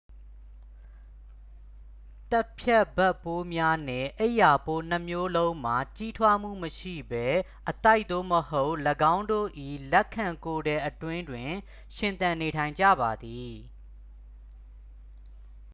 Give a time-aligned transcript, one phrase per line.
[2.31, 7.27] သတ်ဖြတ်ဘက်ပိုးများနှင့် အိပ်ရာပိုးနှစ်မျိုးလုံးမှာ ကြီးထွားမှုမရှိဘဲ
[7.69, 8.73] အသိုက် သို့မဟုတ်
[9.13, 9.47] ၎င်းတို့၏
[9.91, 11.51] လက်ခံကိုယ်ထည်အတွင်းတွင်
[11.95, 13.53] ရှင်သန်နေထိုင်ကြပါသည်